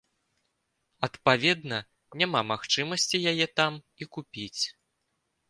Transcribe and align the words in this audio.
Адпаведна, 1.07 1.77
няма 2.21 2.41
магчымасці 2.53 3.23
яе 3.33 3.47
там 3.61 3.73
і 4.01 4.11
купіць. 4.19 4.61